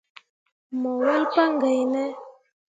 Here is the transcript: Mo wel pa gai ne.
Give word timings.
Mo 0.79 0.91
wel 1.01 1.23
pa 1.33 1.43
gai 1.61 1.81
ne. 1.93 2.03